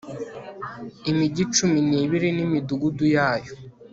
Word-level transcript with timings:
imigi 1.11 1.43
cumi 1.53 1.79
n'ibiri 1.89 2.29
n'imidugudu 2.33 3.03
yayo 3.15 3.53